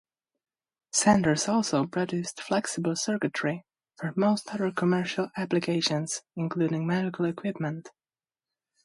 [0.91, 3.61] Sanders also produced flexible circuity
[3.97, 7.89] for most other commercial applications including medical equipment.